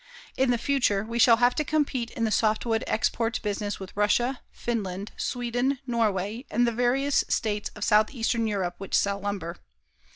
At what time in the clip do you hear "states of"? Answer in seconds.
7.27-7.83